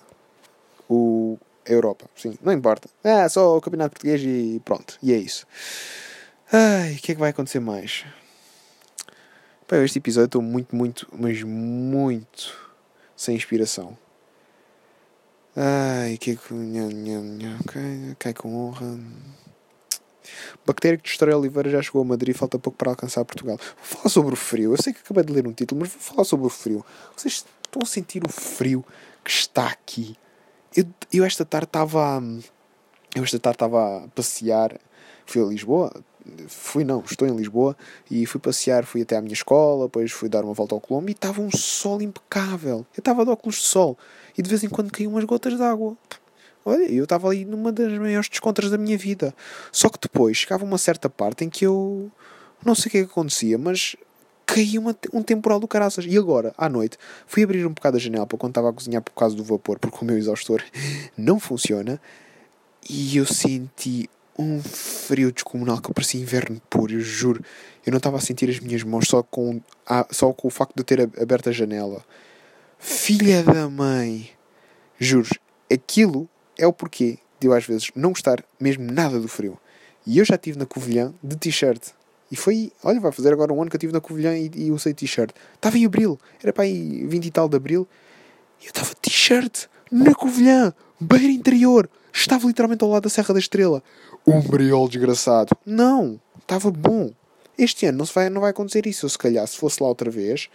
O 0.88 1.38
a 1.68 1.72
Europa, 1.72 2.06
sim, 2.14 2.38
não 2.42 2.52
importa. 2.52 2.88
É 3.02 3.28
só 3.28 3.56
o 3.56 3.60
Campeonato 3.60 3.90
Português 3.94 4.22
e 4.22 4.60
pronto. 4.64 4.98
E 5.02 5.12
é 5.12 5.16
isso. 5.16 5.46
Ai, 6.52 6.94
o 6.94 6.98
que 6.98 7.12
é 7.12 7.14
que 7.14 7.20
vai 7.20 7.30
acontecer 7.30 7.60
mais? 7.60 8.04
Pá, 9.66 9.78
este 9.78 9.98
episódio 9.98 10.26
estou 10.26 10.42
muito, 10.42 10.76
muito, 10.76 11.08
mas 11.12 11.42
muito 11.42 12.56
sem 13.16 13.34
inspiração. 13.34 13.98
Ai, 15.56 16.16
que 16.18 16.30
é. 16.32 18.14
Cai 18.16 18.32
com 18.32 18.54
honra. 18.54 18.96
Bactéria 20.64 20.96
que 20.96 21.08
destrói 21.08 21.34
Oliveira 21.34 21.68
já 21.68 21.82
chegou 21.82 22.02
a 22.02 22.04
Madrid 22.04 22.32
e 22.32 22.38
falta 22.38 22.60
pouco 22.60 22.78
para 22.78 22.90
alcançar 22.90 23.24
Portugal. 23.24 23.56
Vou 23.56 23.84
falar 23.84 24.08
sobre 24.08 24.34
o 24.34 24.36
frio. 24.36 24.72
Eu 24.72 24.80
sei 24.80 24.92
que 24.92 25.00
acabei 25.00 25.24
de 25.24 25.32
ler 25.32 25.48
um 25.48 25.52
título, 25.52 25.80
mas 25.80 25.90
vou 25.90 26.00
falar 26.00 26.24
sobre 26.24 26.46
o 26.46 26.50
frio. 26.50 26.86
Vocês 27.16 27.44
estão 27.64 27.82
a 27.82 27.86
sentir 27.86 28.22
o 28.24 28.28
frio 28.28 28.84
que 29.24 29.30
está 29.32 29.66
aqui? 29.66 30.16
Eu, 30.76 30.86
eu 31.12 31.24
esta 31.24 31.44
tarde 31.44 31.66
estava. 31.66 32.22
Eu 33.16 33.24
esta 33.24 33.40
tarde 33.40 33.56
estava 33.56 34.04
a 34.04 34.08
passear. 34.08 34.78
Fui 35.24 35.42
a 35.42 35.46
Lisboa. 35.46 35.92
Fui 36.48 36.84
não, 36.84 37.02
estou 37.08 37.26
em 37.26 37.36
Lisboa 37.36 37.76
e 38.10 38.26
fui 38.26 38.40
passear, 38.40 38.84
fui 38.84 39.02
até 39.02 39.16
à 39.16 39.20
minha 39.20 39.32
escola, 39.32 39.86
depois 39.86 40.10
fui 40.12 40.28
dar 40.28 40.44
uma 40.44 40.54
volta 40.54 40.74
ao 40.74 40.80
Colombo 40.80 41.08
e 41.08 41.12
estava 41.12 41.40
um 41.40 41.50
sol 41.50 42.02
impecável. 42.02 42.86
Eu 42.96 43.00
estava 43.00 43.24
de 43.24 43.30
óculos 43.30 43.56
de 43.56 43.64
sol 43.64 43.96
e 44.36 44.42
de 44.42 44.48
vez 44.48 44.62
em 44.64 44.68
quando 44.68 44.90
caíam 44.90 45.12
umas 45.12 45.24
gotas 45.24 45.56
de 45.56 45.62
água. 45.62 45.96
Olha, 46.64 46.90
eu 46.90 47.04
estava 47.04 47.28
ali 47.28 47.44
numa 47.44 47.70
das 47.70 47.92
maiores 47.92 48.28
descontras 48.28 48.70
da 48.70 48.76
minha 48.76 48.98
vida. 48.98 49.32
Só 49.70 49.88
que 49.88 49.98
depois 50.00 50.36
chegava 50.36 50.64
uma 50.64 50.78
certa 50.78 51.08
parte 51.08 51.44
em 51.44 51.48
que 51.48 51.64
eu 51.64 52.10
não 52.64 52.74
sei 52.74 52.88
o 52.88 52.90
que, 52.90 52.98
é 52.98 53.04
que 53.04 53.10
acontecia, 53.10 53.56
mas 53.56 53.94
caiu 54.44 54.80
uma, 54.80 54.96
um 55.12 55.22
temporal 55.22 55.60
do 55.60 55.68
caraças. 55.68 56.04
E 56.06 56.16
agora, 56.18 56.52
à 56.58 56.68
noite, 56.68 56.98
fui 57.26 57.44
abrir 57.44 57.66
um 57.66 57.72
bocado 57.72 57.96
a 57.96 58.00
janela 58.00 58.26
para 58.26 58.38
quando 58.38 58.50
estava 58.50 58.70
a 58.70 58.72
cozinhar 58.72 59.02
por 59.02 59.12
causa 59.12 59.36
do 59.36 59.44
vapor, 59.44 59.78
porque 59.80 59.98
o 60.00 60.04
meu 60.04 60.18
exaustor 60.18 60.62
não 61.16 61.38
funciona. 61.38 62.00
E 62.88 63.16
eu 63.16 63.26
senti 63.26 64.08
um 64.38 64.62
frio 64.62 65.32
descomunal 65.32 65.80
que 65.80 65.92
parecia 65.92 66.20
inverno 66.20 66.60
puro, 66.68 66.92
eu 66.92 67.00
juro. 67.00 67.42
Eu 67.84 67.90
não 67.90 67.98
estava 67.98 68.16
a 68.16 68.20
sentir 68.20 68.50
as 68.50 68.60
minhas 68.60 68.82
mãos 68.82 69.08
só 69.08 69.22
com, 69.22 69.60
só 70.10 70.32
com 70.32 70.48
o 70.48 70.50
facto 70.50 70.74
de 70.74 70.80
eu 70.80 70.84
ter 70.84 71.00
aberto 71.20 71.48
a 71.48 71.52
janela. 71.52 72.04
Filha 72.78 73.42
da 73.42 73.68
mãe! 73.68 74.30
Juro, 74.98 75.28
aquilo 75.72 76.28
é 76.58 76.66
o 76.66 76.72
porquê 76.72 77.18
de 77.38 77.46
eu 77.46 77.52
às 77.52 77.64
vezes 77.64 77.90
não 77.94 78.10
gostar 78.10 78.44
mesmo 78.58 78.90
nada 78.90 79.20
do 79.20 79.28
frio. 79.28 79.58
E 80.06 80.18
eu 80.18 80.24
já 80.24 80.36
estive 80.36 80.58
na 80.58 80.66
Covilhã 80.66 81.12
de 81.22 81.36
t-shirt. 81.36 81.82
E 82.30 82.36
foi, 82.36 82.72
olha, 82.82 83.00
vai 83.00 83.12
fazer 83.12 83.32
agora 83.32 83.52
um 83.52 83.60
ano 83.60 83.70
que 83.70 83.76
eu 83.76 83.78
estive 83.78 83.92
na 83.92 84.00
Covilhã 84.00 84.36
e, 84.36 84.50
e 84.54 84.70
usei 84.70 84.94
t-shirt. 84.94 85.30
Estava 85.54 85.78
em 85.78 85.84
abril, 85.84 86.18
era 86.42 86.52
para 86.52 86.64
aí 86.64 87.06
20 87.06 87.26
e 87.26 87.30
tal 87.30 87.48
de 87.48 87.56
abril. 87.56 87.86
E 88.60 88.66
eu 88.66 88.70
estava 88.70 88.94
t-shirt 88.94 89.66
na 89.90 90.14
Covilhã, 90.14 90.72
beira 91.00 91.26
interior. 91.32 91.88
Estava 92.16 92.46
literalmente 92.46 92.82
ao 92.82 92.90
lado 92.90 93.02
da 93.02 93.10
Serra 93.10 93.34
da 93.34 93.38
Estrela. 93.38 93.82
Um 94.26 94.40
briol 94.40 94.88
desgraçado. 94.88 95.54
Não, 95.66 96.18
estava 96.40 96.70
bom. 96.70 97.12
Este 97.58 97.84
ano 97.84 97.98
não, 97.98 98.04
vai, 98.06 98.30
não 98.30 98.40
vai 98.40 98.50
acontecer 98.50 98.86
isso. 98.86 99.04
Eu, 99.04 99.10
se 99.10 99.18
calhar, 99.18 99.46
se 99.46 99.58
fosse 99.58 99.82
lá 99.82 99.88
outra 99.88 100.10
vez, 100.10 100.48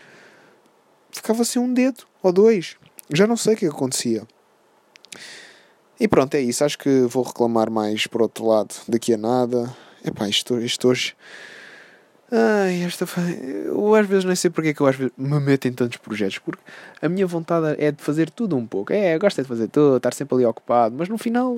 ficava 1.11 1.45
sem 1.45 1.61
um 1.61 1.71
dedo 1.71 2.03
ou 2.23 2.33
dois. 2.33 2.77
Já 3.13 3.27
não 3.27 3.37
sei 3.37 3.53
o 3.53 3.57
que 3.57 3.67
acontecia. 3.67 4.27
E 5.99 6.07
pronto, 6.07 6.33
é 6.33 6.41
isso. 6.41 6.63
Acho 6.63 6.79
que 6.79 7.01
vou 7.01 7.23
reclamar 7.23 7.69
mais 7.69 8.07
por 8.07 8.23
outro 8.23 8.47
lado 8.47 8.73
daqui 8.87 9.13
a 9.13 9.17
nada. 9.17 9.71
Epá, 10.03 10.27
isto, 10.27 10.59
isto 10.59 10.87
hoje. 10.87 11.15
Ai, 12.31 12.83
esta. 12.83 13.05
Eu 13.65 13.93
às 13.93 14.07
vezes 14.07 14.23
nem 14.23 14.35
sei 14.35 14.49
porque 14.49 14.69
é 14.69 14.73
que 14.73 14.79
eu 14.79 14.87
às 14.87 14.95
vezes 14.95 15.11
me 15.17 15.37
meto 15.39 15.67
em 15.67 15.73
tantos 15.73 15.97
projetos. 15.97 16.39
Porque 16.39 16.61
a 17.01 17.09
minha 17.09 17.27
vontade 17.27 17.75
é 17.77 17.91
de 17.91 18.01
fazer 18.01 18.29
tudo 18.29 18.55
um 18.55 18.65
pouco. 18.65 18.93
É, 18.93 19.15
eu 19.15 19.19
gosto 19.19 19.41
de 19.41 19.47
fazer 19.47 19.67
tudo, 19.67 19.97
estar 19.97 20.13
sempre 20.13 20.35
ali 20.35 20.45
ocupado. 20.45 20.95
Mas 20.97 21.09
no 21.09 21.17
final, 21.17 21.57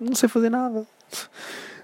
não 0.00 0.14
sei 0.14 0.28
fazer 0.28 0.50
nada. 0.50 0.84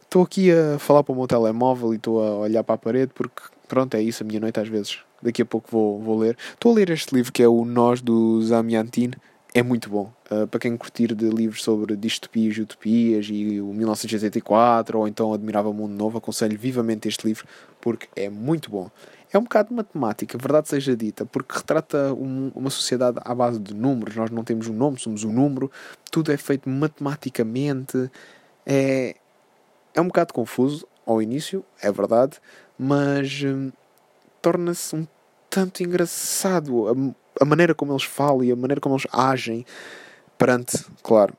Estou 0.02 0.22
aqui 0.22 0.50
a 0.50 0.78
falar 0.78 1.04
para 1.04 1.12
o 1.12 1.16
meu 1.16 1.26
telemóvel 1.26 1.92
e 1.92 1.96
estou 1.96 2.22
a 2.22 2.38
olhar 2.38 2.64
para 2.64 2.74
a 2.74 2.78
parede 2.78 3.12
porque, 3.14 3.42
pronto, 3.68 3.94
é 3.94 4.02
isso 4.02 4.24
a 4.24 4.26
minha 4.26 4.40
noite 4.40 4.58
às 4.58 4.68
vezes. 4.68 4.98
Daqui 5.22 5.42
a 5.42 5.46
pouco 5.46 5.68
vou, 5.70 6.00
vou 6.00 6.18
ler. 6.18 6.36
Estou 6.52 6.72
a 6.72 6.74
ler 6.74 6.90
este 6.90 7.14
livro 7.14 7.32
que 7.32 7.42
é 7.42 7.48
o 7.48 7.64
Nós 7.64 8.00
do 8.00 8.42
Zamiantin 8.42 9.12
é 9.58 9.62
muito 9.62 9.88
bom. 9.88 10.12
Uh, 10.30 10.46
para 10.46 10.60
quem 10.60 10.76
curtir 10.76 11.14
de 11.14 11.30
livros 11.30 11.62
sobre 11.64 11.96
distopias 11.96 12.58
e 12.58 12.60
utopias 12.60 13.26
e 13.30 13.58
o 13.58 13.72
1984 13.72 14.98
ou 14.98 15.08
então 15.08 15.32
Admirável 15.32 15.72
Mundo 15.72 15.94
Novo, 15.94 16.18
aconselho 16.18 16.58
vivamente 16.58 17.08
este 17.08 17.26
livro 17.26 17.46
porque 17.80 18.06
é 18.14 18.28
muito 18.28 18.70
bom. 18.70 18.90
É 19.32 19.38
um 19.38 19.44
bocado 19.44 19.72
matemática, 19.72 20.36
verdade 20.36 20.68
seja 20.68 20.94
dita, 20.94 21.24
porque 21.24 21.56
retrata 21.56 22.12
um, 22.12 22.52
uma 22.54 22.68
sociedade 22.68 23.18
à 23.24 23.34
base 23.34 23.58
de 23.58 23.72
números. 23.72 24.14
Nós 24.14 24.30
não 24.30 24.44
temos 24.44 24.68
um 24.68 24.74
nome, 24.74 25.00
somos 25.00 25.24
um 25.24 25.32
número. 25.32 25.70
Tudo 26.10 26.32
é 26.32 26.36
feito 26.36 26.68
matematicamente. 26.68 28.10
É, 28.66 29.16
é 29.94 30.00
um 30.02 30.08
bocado 30.08 30.34
confuso 30.34 30.86
ao 31.06 31.22
início, 31.22 31.64
é 31.80 31.90
verdade, 31.90 32.38
mas 32.78 33.42
hum, 33.42 33.72
torna-se 34.42 34.94
um 34.94 35.06
tanto 35.48 35.82
engraçado. 35.82 36.88
A, 36.88 37.25
a 37.40 37.44
maneira 37.44 37.74
como 37.74 37.92
eles 37.92 38.04
falam 38.04 38.44
e 38.44 38.52
a 38.52 38.56
maneira 38.56 38.80
como 38.80 38.94
eles 38.94 39.06
agem 39.12 39.64
perante, 40.38 40.84
claro, 41.02 41.34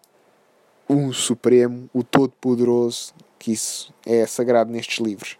o 0.88 1.12
Supremo, 1.13 1.89
o 1.94 2.04
Todo-Poderoso, 2.04 3.13
que 3.38 3.51
isso 3.51 3.94
é 4.06 4.25
sagrado 4.25 4.72
nestes 4.72 5.00
livros. 5.00 5.38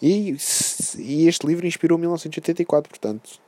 E, 0.00 0.36
e 0.98 1.28
este 1.28 1.46
livro 1.46 1.66
inspirou 1.66 1.98
1984, 1.98 2.88
portanto. 2.88 3.40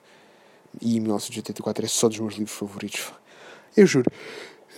E 0.80 1.00
1984 1.00 1.84
é 1.84 1.88
só 1.88 2.08
dos 2.08 2.18
meus 2.18 2.34
livros 2.34 2.56
favoritos. 2.56 3.12
Eu 3.76 3.86
juro. 3.86 4.10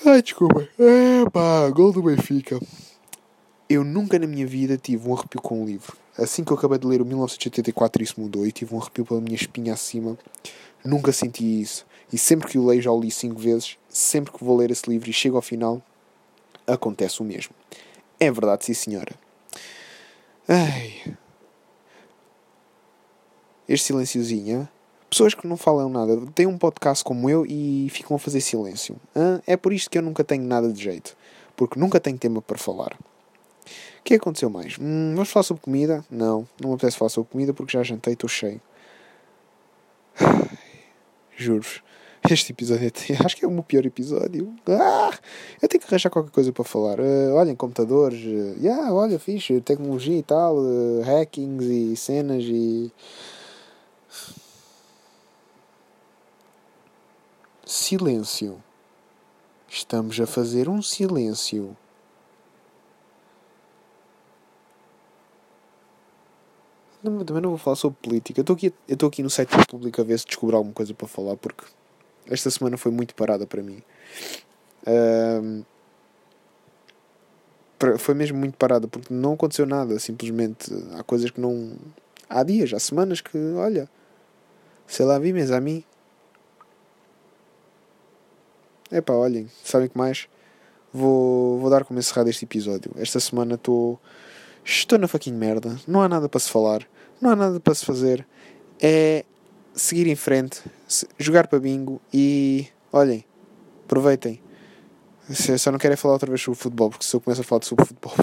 Ai, 0.04 0.22
desculpa. 0.22 0.68
É 0.78 1.70
gol 1.70 1.92
do 1.92 2.02
Benfica. 2.02 2.58
Eu 3.68 3.84
nunca 3.84 4.18
na 4.18 4.26
minha 4.26 4.46
vida 4.46 4.76
tive 4.76 5.08
um 5.08 5.14
arrepio 5.14 5.40
com 5.40 5.62
um 5.62 5.66
livro. 5.66 5.96
Assim 6.18 6.44
que 6.44 6.52
eu 6.52 6.56
acabei 6.56 6.78
de 6.78 6.86
ler 6.86 7.00
o 7.00 7.04
1984 7.04 8.02
isso 8.02 8.20
mudou 8.20 8.46
e 8.46 8.52
tive 8.52 8.74
um 8.74 8.80
arrepio 8.80 9.04
pela 9.04 9.20
minha 9.20 9.36
espinha 9.36 9.72
acima 9.72 10.18
Nunca 10.84 11.12
senti 11.12 11.60
isso. 11.60 11.86
E 12.12 12.18
sempre 12.18 12.48
que 12.48 12.58
o 12.58 12.66
leio, 12.66 12.82
já 12.82 12.90
o 12.90 13.00
li 13.00 13.10
cinco 13.10 13.38
vezes, 13.38 13.76
sempre 13.88 14.32
que 14.32 14.42
vou 14.42 14.56
ler 14.56 14.70
esse 14.70 14.88
livro 14.88 15.08
e 15.08 15.12
chego 15.12 15.36
ao 15.36 15.42
final, 15.42 15.82
acontece 16.66 17.20
o 17.20 17.24
mesmo. 17.24 17.54
É 18.18 18.30
verdade, 18.30 18.64
sim 18.64 18.74
senhora. 18.74 19.14
Ai. 20.48 21.16
Este 23.68 23.86
silenciozinho, 23.86 24.68
pessoas 25.08 25.34
que 25.34 25.46
não 25.46 25.56
falam 25.56 25.88
nada, 25.88 26.18
têm 26.34 26.46
um 26.46 26.58
podcast 26.58 27.04
como 27.04 27.30
eu 27.30 27.46
e 27.46 27.88
ficam 27.90 28.16
a 28.16 28.18
fazer 28.18 28.40
silêncio. 28.40 28.96
É 29.46 29.56
por 29.56 29.72
isto 29.72 29.88
que 29.88 29.98
eu 29.98 30.02
nunca 30.02 30.24
tenho 30.24 30.42
nada 30.42 30.72
de 30.72 30.82
jeito. 30.82 31.16
Porque 31.54 31.78
nunca 31.78 32.00
tenho 32.00 32.18
tema 32.18 32.42
para 32.42 32.58
falar. 32.58 32.96
O 34.00 34.02
que 34.04 34.14
aconteceu 34.14 34.50
mais? 34.50 34.76
Hum, 34.80 35.12
vamos 35.14 35.30
falar 35.30 35.44
sobre 35.44 35.62
comida? 35.62 36.04
Não, 36.10 36.48
não 36.60 36.70
me 36.70 36.74
apetece 36.74 36.96
falar 36.96 37.10
sobre 37.10 37.30
comida 37.30 37.52
porque 37.52 37.72
já 37.72 37.82
jantei 37.82 38.14
estou 38.14 38.28
cheio. 38.28 38.60
Juro. 41.36 41.66
Este 42.28 42.52
episódio 42.52 42.86
é, 42.86 42.92
acho 43.24 43.34
que 43.36 43.44
é 43.44 43.48
o 43.48 43.50
meu 43.50 43.62
pior 43.62 43.86
episódio. 43.86 44.54
Ah, 44.68 45.10
eu 45.60 45.68
tenho 45.68 45.80
que 45.80 45.86
arranjar 45.88 46.10
qualquer 46.10 46.30
coisa 46.30 46.52
para 46.52 46.64
falar. 46.64 47.00
Uh, 47.00 47.34
olhem, 47.34 47.56
computadores. 47.56 48.20
Uh, 48.22 48.56
yeah, 48.62 48.92
olha, 48.92 49.18
fixe, 49.18 49.58
tecnologia 49.62 50.18
e 50.18 50.22
tal, 50.22 50.58
uh, 50.58 51.00
hackings 51.02 51.64
e 51.64 51.96
cenas 51.96 52.44
e. 52.44 52.92
Silêncio. 57.64 58.62
Estamos 59.68 60.20
a 60.20 60.26
fazer 60.26 60.68
um 60.68 60.82
silêncio. 60.82 61.76
Não, 67.02 67.24
também 67.24 67.42
não 67.42 67.50
vou 67.50 67.58
falar 67.58 67.76
sobre 67.76 67.98
política. 68.02 68.40
Eu 68.40 68.42
estou 68.42 68.54
aqui, 68.54 68.72
aqui 69.06 69.22
no 69.22 69.30
site 69.30 69.50
da 69.50 69.58
República 69.58 70.02
a 70.02 70.04
ver 70.04 70.18
se 70.18 70.26
descobrir 70.26 70.54
alguma 70.54 70.74
coisa 70.74 70.92
para 70.92 71.08
falar, 71.08 71.36
porque 71.36 71.64
esta 72.26 72.50
semana 72.50 72.76
foi 72.76 72.92
muito 72.92 73.14
parada 73.14 73.46
para 73.46 73.62
mim. 73.62 73.82
Um, 74.86 75.64
foi 77.98 78.14
mesmo 78.14 78.38
muito 78.38 78.58
parada, 78.58 78.86
porque 78.86 79.12
não 79.12 79.32
aconteceu 79.32 79.64
nada. 79.64 79.98
Simplesmente 79.98 80.70
há 80.98 81.02
coisas 81.02 81.30
que 81.30 81.40
não. 81.40 81.72
Há 82.28 82.42
dias, 82.42 82.72
há 82.74 82.78
semanas 82.78 83.20
que, 83.20 83.38
olha, 83.54 83.88
sei 84.86 85.06
lá, 85.06 85.18
vi, 85.18 85.32
mas 85.32 85.50
a 85.50 85.60
mim. 85.60 85.82
Epá, 88.92 89.14
olhem, 89.14 89.48
sabem 89.64 89.88
que 89.88 89.96
mais? 89.96 90.28
Vou, 90.92 91.58
vou 91.58 91.70
dar 91.70 91.84
como 91.84 91.98
encerrado 91.98 92.28
este 92.28 92.44
episódio. 92.44 92.90
Esta 92.96 93.18
semana 93.18 93.54
estou. 93.54 93.96
Tô 93.96 94.29
estou 94.78 94.98
na 94.98 95.08
fucking 95.08 95.32
merda, 95.32 95.76
não 95.86 96.00
há 96.00 96.08
nada 96.08 96.28
para 96.28 96.40
se 96.40 96.50
falar, 96.50 96.86
não 97.20 97.30
há 97.30 97.36
nada 97.36 97.60
para 97.60 97.74
se 97.74 97.84
fazer, 97.84 98.26
é 98.80 99.24
seguir 99.74 100.06
em 100.06 100.16
frente, 100.16 100.62
jogar 101.18 101.48
para 101.48 101.58
bingo 101.58 102.00
e 102.12 102.66
olhem, 102.92 103.24
aproveitem. 103.84 104.40
Se 105.28 105.56
só 105.58 105.70
não 105.70 105.78
quero 105.78 105.94
é 105.94 105.96
falar 105.96 106.14
outra 106.14 106.28
vez 106.28 106.40
sobre 106.40 106.58
futebol, 106.58 106.90
porque 106.90 107.04
se 107.04 107.14
eu 107.14 107.20
começo 107.20 107.40
a 107.40 107.44
falar 107.44 107.62
sobre 107.62 107.84
futebol, 107.84 108.14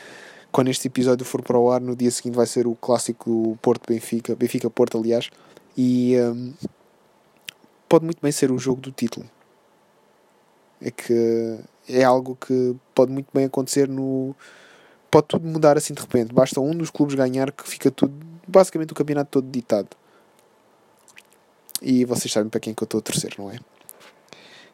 quando 0.50 0.68
este 0.68 0.88
episódio 0.88 1.24
for 1.24 1.42
para 1.42 1.58
o 1.58 1.70
ar, 1.70 1.80
no 1.80 1.94
dia 1.94 2.10
seguinte 2.10 2.36
vai 2.36 2.46
ser 2.46 2.66
o 2.66 2.74
clássico 2.74 3.58
Porto-Benfica, 3.60 4.34
Benfica-Porto, 4.34 4.98
aliás, 4.98 5.30
e 5.76 6.16
um, 6.18 6.54
pode 7.88 8.04
muito 8.04 8.20
bem 8.22 8.32
ser 8.32 8.50
o 8.50 8.58
jogo 8.58 8.80
do 8.80 8.90
título. 8.90 9.28
É 10.80 10.90
que 10.90 11.58
é 11.88 12.02
algo 12.02 12.36
que 12.36 12.74
pode 12.94 13.12
muito 13.12 13.28
bem 13.32 13.44
acontecer 13.44 13.88
no. 13.88 14.34
Pode 15.14 15.28
tudo 15.28 15.46
mudar 15.46 15.78
assim 15.78 15.94
de 15.94 16.00
repente. 16.00 16.34
Basta 16.34 16.60
um 16.60 16.74
dos 16.76 16.90
clubes 16.90 17.14
ganhar 17.14 17.52
que 17.52 17.68
fica 17.68 17.88
tudo. 17.88 18.12
Basicamente 18.48 18.90
o 18.90 18.96
campeonato 18.96 19.30
todo 19.30 19.48
ditado. 19.48 19.90
E 21.80 22.04
vocês 22.04 22.32
sabem 22.32 22.48
para 22.48 22.58
quem 22.58 22.72
é 22.72 22.74
que 22.74 22.82
eu 22.82 22.84
estou 22.84 22.98
a 22.98 23.00
terceiro, 23.00 23.36
não 23.38 23.48
é? 23.48 23.60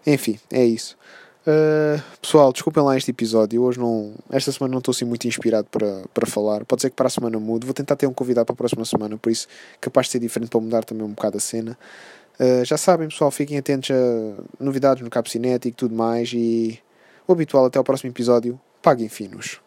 Enfim, 0.06 0.40
é 0.50 0.64
isso. 0.64 0.96
Uh, 1.42 2.02
pessoal, 2.22 2.54
desculpem 2.54 2.82
lá 2.82 2.96
este 2.96 3.10
episódio. 3.10 3.60
Hoje 3.62 3.78
não. 3.78 4.14
Esta 4.30 4.50
semana 4.50 4.72
não 4.72 4.78
estou 4.78 4.92
assim 4.92 5.04
muito 5.04 5.28
inspirado 5.28 5.68
para, 5.70 6.04
para 6.14 6.26
falar. 6.26 6.64
Pode 6.64 6.80
ser 6.80 6.88
que 6.88 6.96
para 6.96 7.08
a 7.08 7.10
semana 7.10 7.38
mude. 7.38 7.66
Vou 7.66 7.74
tentar 7.74 7.96
ter 7.96 8.06
um 8.06 8.14
convidado 8.14 8.46
para 8.46 8.54
a 8.54 8.56
próxima 8.56 8.86
semana, 8.86 9.18
por 9.18 9.30
isso 9.30 9.46
capaz 9.78 10.06
de 10.06 10.12
ser 10.12 10.20
diferente 10.20 10.48
para 10.48 10.60
mudar 10.60 10.84
também 10.86 11.04
um 11.04 11.10
bocado 11.10 11.36
a 11.36 11.40
cena. 11.40 11.78
Uh, 12.40 12.64
já 12.64 12.78
sabem, 12.78 13.10
pessoal, 13.10 13.30
fiquem 13.30 13.58
atentos 13.58 13.90
a 13.90 14.42
novidades 14.58 15.02
no 15.02 15.10
Cabo 15.10 15.28
Cinético 15.28 15.68
e 15.68 15.76
tudo 15.76 15.94
mais. 15.94 16.32
E 16.32 16.80
o 17.28 17.32
habitual, 17.34 17.66
até 17.66 17.76
ao 17.76 17.84
próximo 17.84 18.10
episódio. 18.10 18.58
Paguem 18.80 19.10
finos. 19.10 19.60